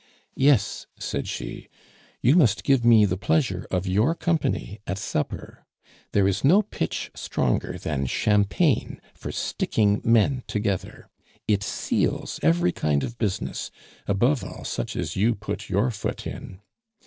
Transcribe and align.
"Yes," 0.35 0.87
said 0.97 1.27
she, 1.27 1.67
"you 2.23 2.35
must 2.35 2.63
give 2.63 2.83
me 2.83 3.05
the 3.05 3.19
pleasure 3.19 3.67
of 3.69 3.85
your 3.85 4.15
company 4.15 4.79
at 4.87 4.97
supper. 4.97 5.63
There 6.11 6.27
is 6.27 6.43
no 6.43 6.63
pitch 6.63 7.11
stronger 7.13 7.77
than 7.77 8.07
champagne 8.07 8.99
for 9.13 9.31
sticking 9.31 10.01
men 10.03 10.41
together. 10.47 11.07
It 11.47 11.61
seals 11.61 12.39
every 12.41 12.71
kind 12.71 13.03
of 13.03 13.19
business, 13.19 13.69
above 14.07 14.43
all 14.43 14.63
such 14.65 14.95
as 14.95 15.15
you 15.15 15.35
put 15.35 15.69
your 15.69 15.91
foot 15.91 16.25
in. 16.25 16.61